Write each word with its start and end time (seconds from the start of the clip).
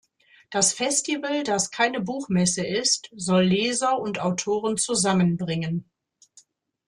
Das 0.49 0.73
Festival, 0.73 1.43
das 1.43 1.69
keine 1.69 2.01
Buchmesse 2.01 2.65
ist, 2.65 3.11
soll 3.15 3.43
Leser 3.43 3.99
und 3.99 4.17
Autoren 4.19 4.77
zusammenbringen. 4.77 5.91